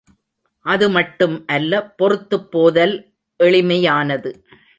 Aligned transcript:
அது 0.65 0.89
மட்டும் 0.89 1.45
அல்ல, 1.45 1.73
பொறுத்துப் 1.91 2.51
போதல் 2.51 2.95
எளிமையானது. 3.39 4.31